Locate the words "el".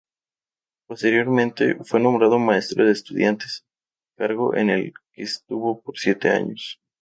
4.71-4.93